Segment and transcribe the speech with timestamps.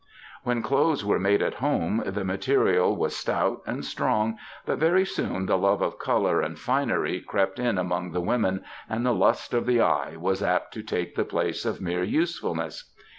[0.43, 5.45] When clothes were made at home, the material was stout and strong, but very soon
[5.45, 9.53] the love of colour and finery crept in among the women, and the *^ lust
[9.53, 12.91] of the eye ^ was apt to take the place of mere usefulness.